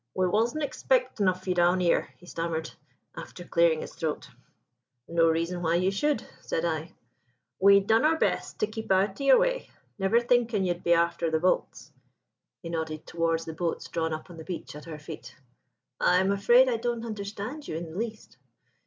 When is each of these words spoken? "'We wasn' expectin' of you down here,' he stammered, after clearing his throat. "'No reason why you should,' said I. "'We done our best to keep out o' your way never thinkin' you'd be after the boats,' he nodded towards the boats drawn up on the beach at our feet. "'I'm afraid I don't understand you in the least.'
"'We 0.15 0.29
wasn' 0.29 0.63
expectin' 0.63 1.29
of 1.29 1.47
you 1.47 1.53
down 1.53 1.79
here,' 1.79 2.11
he 2.17 2.25
stammered, 2.25 2.71
after 3.15 3.43
clearing 3.43 3.81
his 3.81 3.93
throat. 3.93 4.31
"'No 5.07 5.29
reason 5.29 5.61
why 5.61 5.75
you 5.75 5.91
should,' 5.91 6.27
said 6.39 6.65
I. 6.65 6.95
"'We 7.59 7.81
done 7.81 8.03
our 8.03 8.17
best 8.17 8.57
to 8.61 8.65
keep 8.65 8.91
out 8.91 9.21
o' 9.21 9.23
your 9.23 9.37
way 9.37 9.69
never 9.99 10.19
thinkin' 10.19 10.65
you'd 10.65 10.83
be 10.83 10.93
after 10.95 11.29
the 11.29 11.37
boats,' 11.39 11.91
he 12.63 12.69
nodded 12.69 13.05
towards 13.05 13.45
the 13.45 13.53
boats 13.53 13.89
drawn 13.89 14.11
up 14.11 14.31
on 14.31 14.37
the 14.37 14.43
beach 14.43 14.75
at 14.75 14.87
our 14.87 14.97
feet. 14.97 15.35
"'I'm 15.99 16.31
afraid 16.31 16.67
I 16.67 16.77
don't 16.77 17.05
understand 17.05 17.67
you 17.67 17.75
in 17.77 17.91
the 17.91 17.95
least.' 17.95 18.39